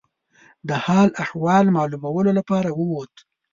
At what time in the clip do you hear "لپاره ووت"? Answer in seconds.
2.39-3.15